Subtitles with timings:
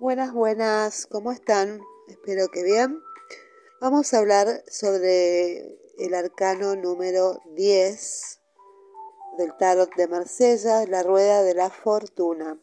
[0.00, 1.82] Buenas, buenas, ¿cómo están?
[2.08, 3.02] Espero que bien.
[3.82, 8.40] Vamos a hablar sobre el arcano número 10
[9.36, 12.58] del tarot de Marsella, la rueda de la fortuna.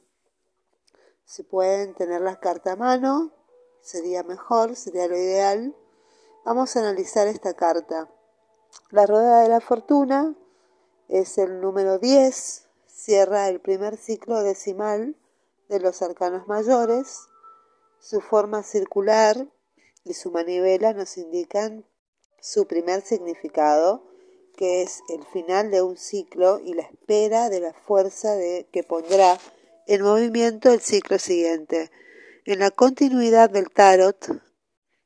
[1.26, 3.32] Si pueden tener las cartas a mano,
[3.82, 5.76] sería mejor, sería lo ideal.
[6.44, 8.10] Vamos a analizar esta carta.
[8.90, 10.36] La rueda de la fortuna
[11.08, 15.16] es el número 10, cierra el primer ciclo decimal
[15.70, 17.28] de los arcanos mayores.
[18.00, 19.48] Su forma circular
[20.04, 21.86] y su manivela nos indican
[22.40, 24.04] su primer significado,
[24.56, 28.84] que es el final de un ciclo y la espera de la fuerza de, que
[28.84, 29.38] pondrá
[29.88, 31.92] en movimiento el ciclo siguiente.
[32.46, 34.42] En la continuidad del tarot,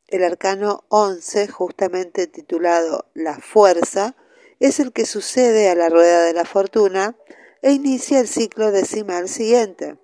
[0.07, 4.15] el arcano 11, justamente titulado La Fuerza,
[4.59, 7.17] es el que sucede a la rueda de la fortuna
[7.61, 9.97] e inicia el ciclo decimal siguiente.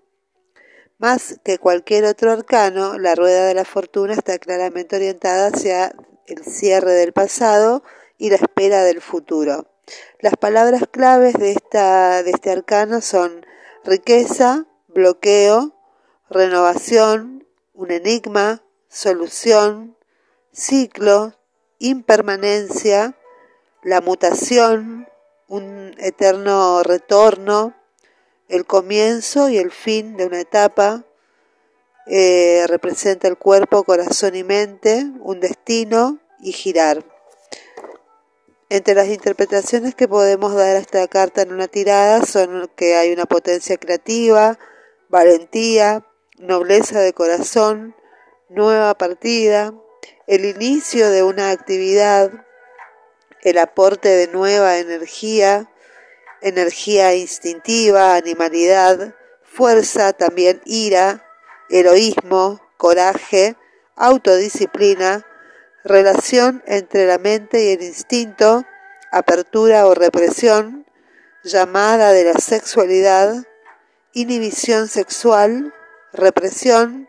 [1.00, 5.94] Más que cualquier otro arcano, la rueda de la fortuna está claramente orientada hacia
[6.26, 7.84] el cierre del pasado
[8.18, 9.68] y la espera del futuro.
[10.20, 13.46] Las palabras claves de, de este arcano son
[13.86, 15.76] riqueza, bloqueo,
[16.32, 19.96] renovación, un enigma, solución,
[20.52, 21.38] ciclo,
[21.78, 23.16] impermanencia,
[23.84, 25.08] la mutación,
[25.48, 27.76] un eterno retorno,
[28.48, 31.06] el comienzo y el fin de una etapa,
[32.08, 37.04] eh, representa el cuerpo, corazón y mente, un destino y girar.
[38.70, 43.14] Entre las interpretaciones que podemos dar a esta carta en una tirada son que hay
[43.14, 44.58] una potencia creativa,
[45.10, 46.06] valentía,
[46.38, 47.96] nobleza de corazón,
[48.50, 49.74] nueva partida,
[50.28, 52.46] el inicio de una actividad,
[53.42, 55.70] el aporte de nueva energía,
[56.48, 61.26] energía instintiva, animalidad, fuerza, también ira,
[61.70, 63.56] heroísmo, coraje,
[63.96, 65.26] autodisciplina,
[65.84, 68.66] relación entre la mente y el instinto,
[69.12, 70.86] apertura o represión,
[71.44, 73.46] llamada de la sexualidad,
[74.14, 75.74] inhibición sexual,
[76.14, 77.08] represión,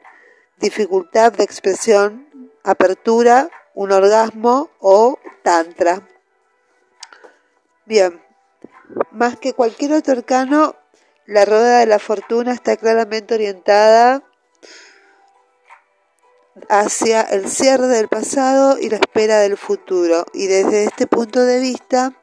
[0.58, 2.28] dificultad de expresión,
[2.62, 6.06] apertura, un orgasmo o tantra.
[7.84, 8.20] Bien,
[9.10, 10.76] más que cualquier otro arcano,
[11.26, 14.22] la rueda de la fortuna está claramente orientada
[16.68, 20.24] hacia el cierre del pasado y la espera del futuro.
[20.32, 22.14] Y desde este punto de vista,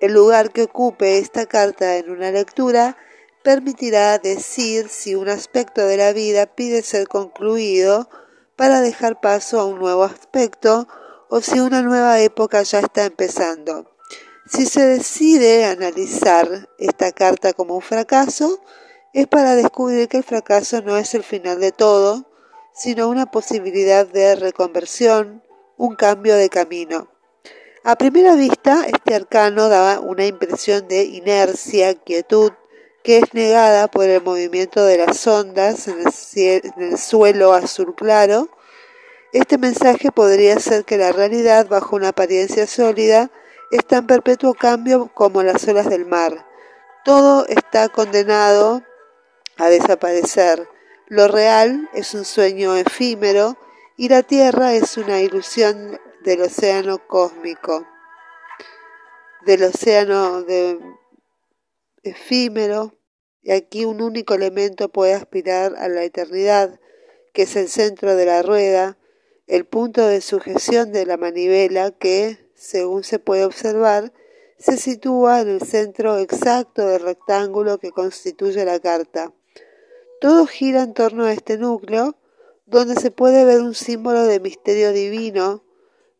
[0.00, 2.96] el lugar que ocupe esta carta en una lectura
[3.42, 8.08] permitirá decir si un aspecto de la vida pide ser concluido
[8.56, 10.86] para dejar paso a un nuevo aspecto
[11.28, 13.89] o si una nueva época ya está empezando.
[14.50, 18.60] Si se decide analizar esta carta como un fracaso,
[19.12, 22.26] es para descubrir que el fracaso no es el final de todo,
[22.74, 25.44] sino una posibilidad de reconversión,
[25.76, 27.08] un cambio de camino.
[27.84, 32.50] A primera vista, este arcano da una impresión de inercia, quietud,
[33.04, 36.02] que es negada por el movimiento de las ondas en
[36.76, 38.48] el, suelo azul claro.
[39.32, 43.30] Este mensaje podría ser que la realidad, bajo una apariencia sólida,
[43.70, 46.46] está en perpetuo cambio como las olas del mar.
[47.04, 48.82] Todo está condenado
[49.56, 50.68] a desaparecer.
[51.06, 53.56] Lo real es un sueño efímero
[53.96, 57.86] y la Tierra es una ilusión del océano cósmico,
[59.46, 60.78] del océano de
[62.02, 62.96] efímero,
[63.42, 66.78] y aquí un único elemento puede aspirar a la eternidad,
[67.32, 68.98] que es el centro de la rueda,
[69.46, 74.12] el punto de sujeción de la manivela que, según se puede observar,
[74.58, 79.32] se sitúa en el centro exacto del rectángulo que constituye la carta.
[80.20, 82.16] Todo gira en torno a este núcleo,
[82.66, 85.64] donde se puede ver un símbolo de misterio divino,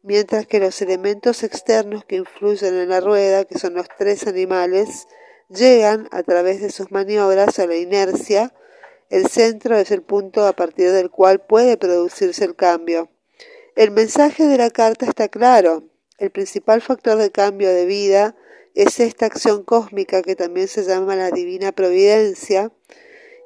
[0.03, 5.09] mientras que los elementos externos que influyen en la rueda, que son los tres animales,
[5.51, 8.55] llegan a través de sus maniobras a la inercia.
[9.11, 13.11] El centro es el punto a partir del cual puede producirse el cambio.
[13.77, 15.90] El mensaje de la carta está claro.
[16.21, 18.37] El principal factor de cambio de vida
[18.75, 22.71] es esta acción cósmica que también se llama la divina providencia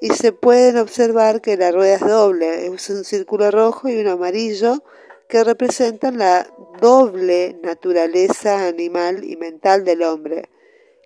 [0.00, 4.10] y se pueden observar que la rueda es doble, es un círculo rojo y uno
[4.10, 4.82] amarillo
[5.28, 10.50] que representan la doble naturaleza animal y mental del hombre.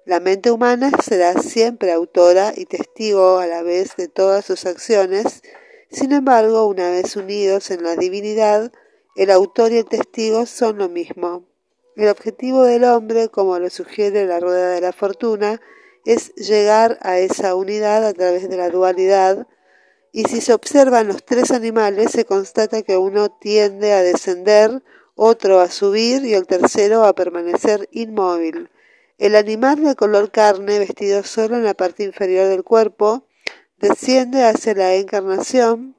[0.07, 5.43] La mente humana será siempre autora y testigo a la vez de todas sus acciones,
[5.91, 8.73] sin embargo, una vez unidos en la divinidad,
[9.17, 11.48] el autor y el testigo son lo mismo.
[11.99, 15.61] El objetivo del hombre, como lo sugiere la rueda de la fortuna,
[16.05, 19.49] es llegar a esa unidad a través de la dualidad
[20.13, 24.85] y si se observan los tres animales se constata que uno tiende a descender,
[25.17, 28.71] otro a subir y el tercero a permanecer inmóvil.
[29.19, 33.27] El animal de color carne, vestido solo en la parte inferior del cuerpo,
[33.79, 35.97] desciende hacia la encarnación,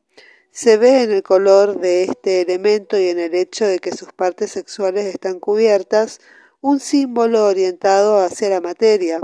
[0.51, 4.12] se ve en el color de este elemento y en el hecho de que sus
[4.13, 6.19] partes sexuales están cubiertas
[6.62, 9.22] un símbolo orientado hacia la materia.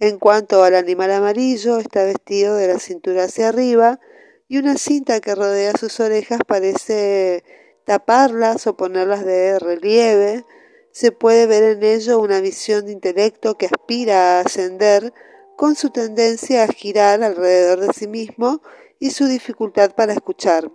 [0.00, 4.00] En cuanto al animal amarillo, está vestido de la cintura hacia arriba
[4.48, 7.42] y una cinta que rodea sus orejas parece
[7.84, 10.44] taparlas o ponerlas de relieve,
[10.90, 15.12] se puede ver en ello una visión de intelecto que aspira a ascender
[15.56, 18.62] con su tendencia a girar alrededor de sí mismo
[19.04, 20.70] y su dificultad para escuchar.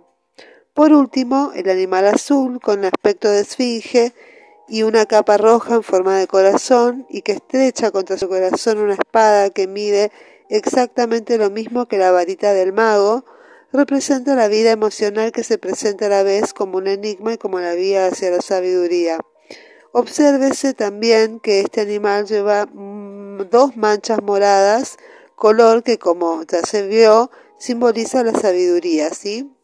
[0.72, 4.14] Por último, el animal azul, con aspecto de esfinge
[4.68, 8.94] y una capa roja en forma de corazón y que estrecha contra su corazón una
[8.94, 10.12] espada que mide
[10.48, 13.24] exactamente lo mismo que la varita del mago,
[13.72, 17.58] representa la vida emocional que se presenta a la vez como un enigma y como
[17.58, 19.18] la vía hacia la sabiduría.
[19.90, 24.98] Obsérvese también que este animal lleva mm, dos manchas moradas,
[25.34, 29.54] color que como ya se vio simboliza la sabiduría, ¿sí?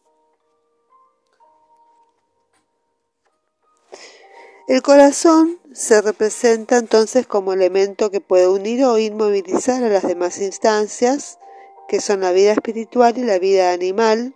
[4.67, 10.39] El corazón se representa entonces como elemento que puede unir o inmovilizar a las demás
[10.39, 11.39] instancias,
[11.87, 14.35] que son la vida espiritual y la vida animal,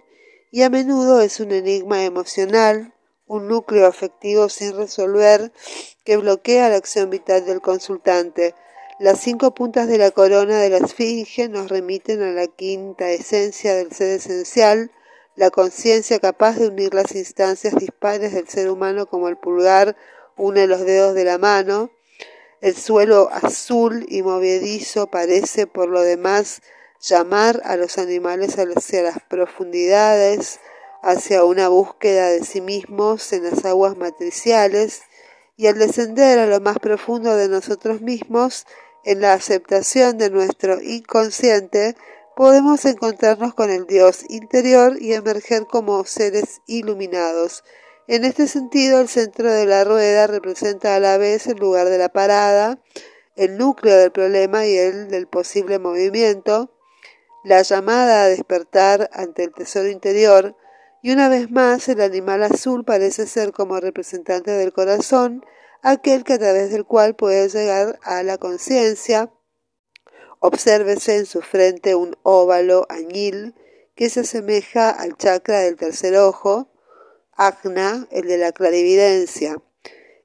[0.51, 2.93] y a menudo es un enigma emocional,
[3.27, 5.51] un núcleo afectivo sin resolver
[6.03, 8.55] que bloquea la acción vital del consultante.
[9.01, 13.73] Las cinco puntas de la corona de la esfinge nos remiten a la quinta esencia
[13.73, 14.91] del ser esencial,
[15.35, 19.97] la conciencia capaz de unir las instancias dispares del ser humano como el pulgar
[20.37, 21.89] une los dedos de la mano.
[22.61, 26.61] El suelo azul y movedizo parece por lo demás
[26.99, 30.59] llamar a los animales hacia las profundidades,
[31.01, 35.01] hacia una búsqueda de sí mismos en las aguas matriciales
[35.57, 38.67] y al descender a lo más profundo de nosotros mismos,
[39.03, 41.95] en la aceptación de nuestro inconsciente,
[42.35, 47.63] podemos encontrarnos con el Dios interior y emerger como seres iluminados.
[48.07, 51.97] En este sentido, el centro de la rueda representa a la vez el lugar de
[51.97, 52.79] la parada,
[53.35, 56.71] el núcleo del problema y el del posible movimiento,
[57.43, 60.55] la llamada a despertar ante el tesoro interior,
[61.01, 65.43] y una vez más el animal azul parece ser como representante del corazón,
[65.81, 69.31] aquel que a través del cual puede llegar a la conciencia.
[70.39, 73.55] Obsérvese en su frente un óvalo añil
[73.95, 76.71] que se asemeja al chakra del tercer ojo,
[77.33, 79.61] Agna, el de la clarividencia.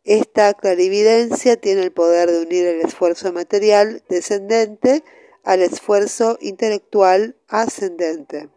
[0.04, 5.02] Esta clarividencia tiene el poder de unir el esfuerzo material descendente
[5.42, 8.48] al esfuerzo intelectual ascendente.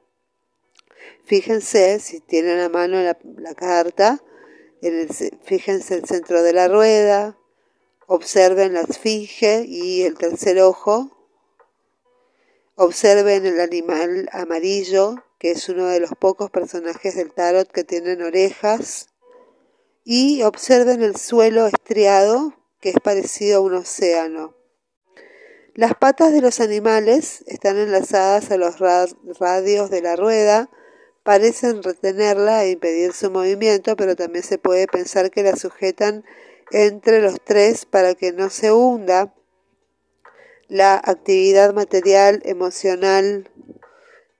[1.26, 4.24] Fíjense, si tienen a mano la, carta,
[5.44, 7.38] fíjense el centro de la rueda,
[8.08, 11.12] observen la esfinge y el tercer ojo,
[12.76, 18.22] observen el animal amarillo, que es uno de los pocos personajes del tarot que tienen
[18.22, 19.10] orejas,
[20.04, 24.56] y observen el suelo estriado, que es parecido a un océano.
[25.76, 30.70] Las patas de los animales están enlazadas a los radios de la rueda,
[31.30, 36.26] parecen retenerla e impedir su movimiento, pero también se puede pensar que la sujetan
[36.72, 39.32] entre los tres para que no se hunda.
[40.70, 43.48] La actividad material, emocional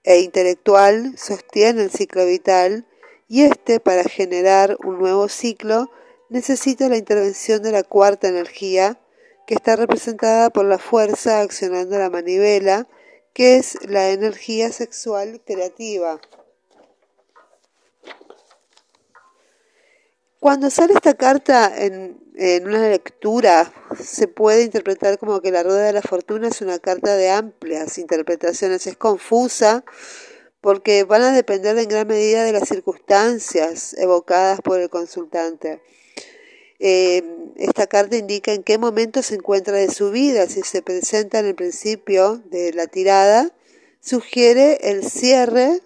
[0.02, 2.88] e intelectual sostiene el ciclo vital
[3.28, 5.92] y este, para generar un nuevo ciclo,
[6.28, 8.98] necesita la intervención de la cuarta energía,
[9.46, 12.88] que está representada por la fuerza accionando la manivela,
[13.32, 16.20] que es la energía sexual creativa.
[20.40, 22.18] Cuando sale esta carta en,
[22.66, 23.70] una lectura,
[24.02, 27.98] se puede interpretar como que la rueda de la fortuna es una carta de amplias
[27.98, 29.84] interpretaciones, es confusa
[30.62, 35.82] porque van a depender en gran medida de las circunstancias evocadas por el consultante.
[36.78, 37.22] Eh,
[37.56, 41.46] esta carta indica en qué momento se encuentra de su vida, si se presenta en
[41.48, 43.50] el principio de la tirada,
[44.00, 45.82] sugiere el cierre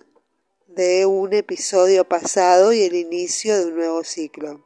[0.75, 4.65] de un episodio pasado y el inicio de un nuevo ciclo.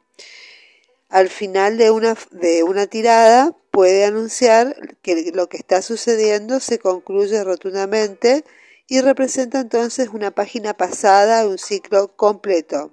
[1.09, 6.79] Al final de una, de una tirada puede anunciar que lo que está sucediendo se
[6.79, 8.43] concluye rotundamente
[8.87, 12.91] y representa entonces una página pasada un ciclo completo.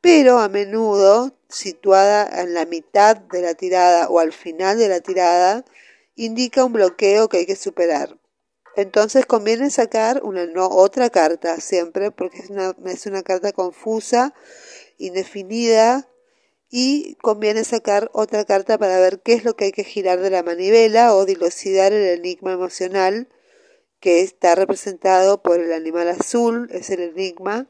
[0.00, 5.00] Pero a menudo, situada en la mitad de la tirada o al final de la
[5.00, 5.64] tirada,
[6.16, 8.16] indica un bloqueo que hay que superar.
[8.76, 14.34] Entonces conviene sacar una no otra carta siempre porque es una, es una carta confusa,
[14.98, 16.08] indefinida
[16.70, 20.30] y conviene sacar otra carta para ver qué es lo que hay que girar de
[20.30, 23.28] la manivela o dilucidar el enigma emocional
[23.98, 27.68] que está representado por el animal azul, es el enigma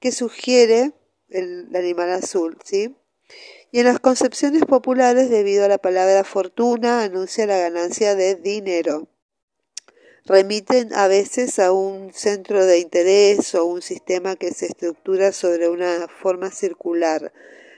[0.00, 0.92] que sugiere
[1.28, 2.96] el, animal azul, ¿sí?
[3.70, 9.08] Y en las concepciones populares, debido a la palabra fortuna, anuncia la ganancia de dinero.
[10.28, 15.70] Remiten a veces a un centro de interés o un sistema que se estructura sobre
[15.70, 17.32] una forma circular.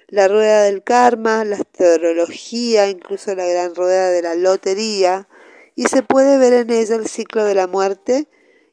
[0.08, 5.28] La rueda del karma, la astrología, incluso la gran rueda de la lotería,
[5.76, 8.26] y se puede ver en ella el ciclo de la muerte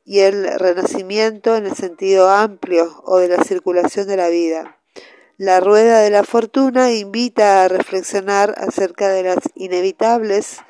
[0.06, 4.80] y el renacimiento en el sentido amplio o de la circulación de la vida.
[5.38, 10.62] La rueda de la fortuna invita a reflexionar acerca de las inevitables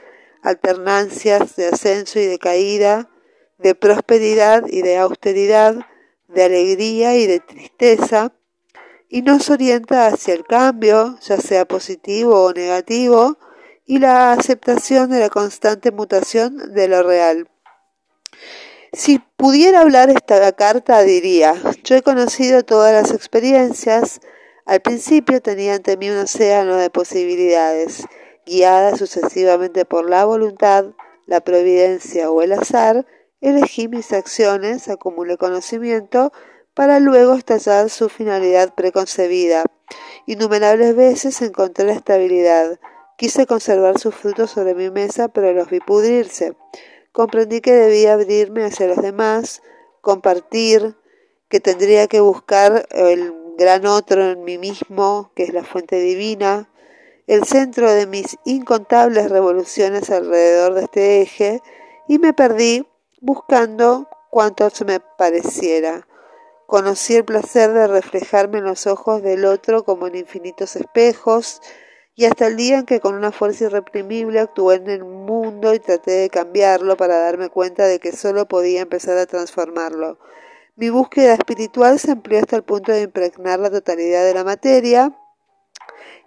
[0.47, 3.09] alternancias de ascenso y de caída,
[3.57, 5.75] de prosperidad y de austeridad,
[6.29, 8.33] de alegría y de tristeza,
[9.09, 13.37] y nos orienta hacia el cambio, ya sea positivo o negativo,
[13.85, 17.49] y la aceptación de la constante mutación de lo real.
[18.93, 24.21] Si pudiera hablar esta carta diría, yo he conocido todas las experiencias,
[24.65, 28.05] al principio tenía ante mí un océano de posibilidades,
[28.47, 30.85] guiada sucesivamente por la voluntad,
[31.27, 33.05] la providencia o el azar,
[33.41, 36.31] elegí mis acciones, acumulé conocimiento,
[36.73, 39.65] para luego estallar su finalidad preconcebida.
[40.25, 42.79] Innumerables veces encontré la estabilidad,
[43.17, 46.55] Quise conservar sus frutos sobre mi mesa, pero los vi pudrirse.
[47.11, 49.63] Comprendí que debía abrirme hacia los demás,
[50.01, 50.95] compartir,
[51.49, 56.69] que tendría que buscar el gran otro en mí mismo, que es la fuente divina,
[57.27, 61.61] el centro de mis incontables revoluciones alrededor de este eje,
[62.07, 62.87] y me perdí
[63.19, 66.07] buscando cuanto se me pareciera.
[66.67, 71.61] Conocí el placer de reflejarme en los ojos del otro como en infinitos espejos,
[72.15, 75.79] y hasta el día en que con una fuerza irreprimible actué en el mundo y
[75.79, 80.17] traté de cambiarlo para darme cuenta de que solo podía empezar a transformarlo.
[80.75, 85.13] Mi búsqueda espiritual se amplió hasta el punto de impregnar la totalidad de la materia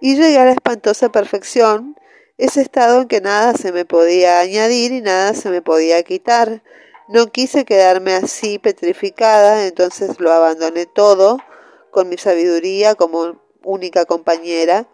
[0.01, 1.97] y llegué a la espantosa perfección,
[2.39, 6.63] ese estado en que nada se me podía añadir y nada se me podía quitar.
[7.09, 11.39] No quise quedarme así petrificada, entonces lo abandoné todo
[11.91, 14.89] con mi sabiduría como única compañera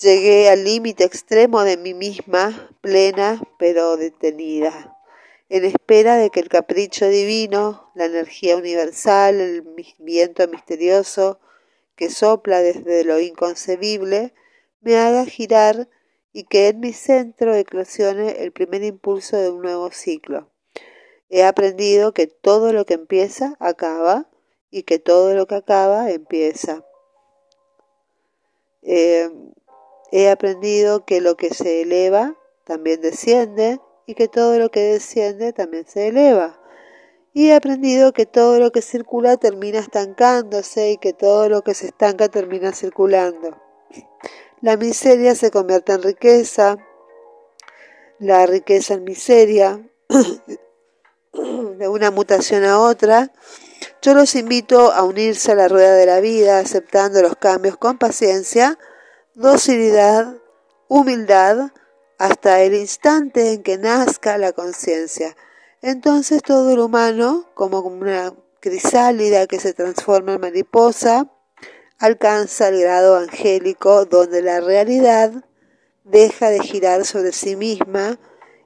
[0.00, 4.98] Llegué al límite extremo de mí misma, plena pero detenida,
[5.48, 9.62] en espera de que el capricho divino, la energía universal, el
[10.00, 11.38] viento misterioso
[11.96, 14.34] que sopla desde lo inconcebible,
[14.80, 15.88] me haga girar
[16.32, 20.50] y que en mi centro eclosione el primer impulso de un nuevo ciclo.
[21.30, 24.28] He aprendido que todo lo que empieza acaba
[24.70, 26.84] y que todo lo que acaba empieza.
[28.82, 29.30] Eh,
[30.16, 35.52] He aprendido que lo que se eleva también desciende y que todo lo que desciende
[35.52, 36.60] también se eleva.
[37.36, 41.74] Y he aprendido que todo lo que circula termina estancándose y que todo lo que
[41.74, 43.60] se estanca termina circulando.
[44.60, 46.76] La miseria se convierte en riqueza,
[48.20, 49.90] la riqueza en miseria,
[51.32, 53.32] de una mutación a otra.
[54.00, 57.98] Yo los invito a unirse a la rueda de la vida, aceptando los cambios con
[57.98, 58.78] paciencia,
[59.34, 60.36] docilidad,
[60.86, 61.72] humildad,
[62.16, 65.34] hasta el instante en que nazca la conciencia.
[65.86, 71.30] Entonces todo el humano, como una crisálida que se transforma en mariposa,
[71.98, 75.44] alcanza el grado angélico donde la realidad
[76.04, 78.18] deja de girar sobre sí misma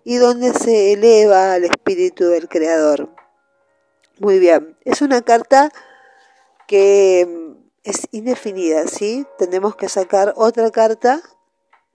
[0.05, 3.13] y donde se eleva al espíritu del creador.
[4.21, 5.73] Muy bien, es una carta
[6.69, 9.27] que es indefinida, ¿sí?
[9.39, 11.21] Tenemos que sacar otra carta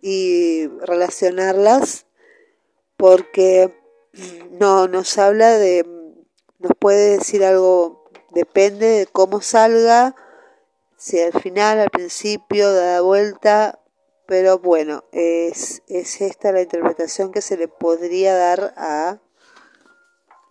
[0.01, 2.07] y relacionarlas
[2.97, 3.82] porque
[4.51, 5.85] no nos habla de,
[6.59, 10.15] nos puede decir algo, depende de cómo salga,
[10.97, 13.79] si al final, al principio, da vuelta,
[14.25, 19.19] pero bueno, es, es esta la interpretación que se le podría dar a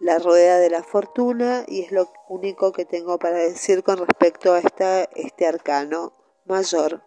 [0.03, 4.53] la rueda de la fortuna y es lo único que tengo para decir con respecto
[4.53, 6.13] a esta, este arcano
[6.45, 7.03] mayor.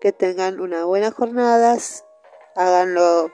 [0.00, 1.78] Que tengan una buena jornada,
[2.54, 3.30] hagan lo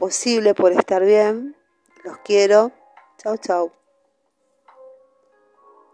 [0.00, 1.54] posible por estar bien.
[2.04, 2.72] Los quiero.
[3.18, 3.79] Chao, chao.